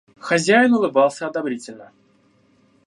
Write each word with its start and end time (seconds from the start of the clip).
Хозяин 0.19 0.71
улыбался 0.73 1.27
одобрительно. 1.27 1.91